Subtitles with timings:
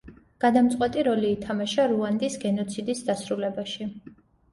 [0.43, 3.89] გადამწყვეტი როლი ითამაშა რუანდის გენოციდის დასრულებაში.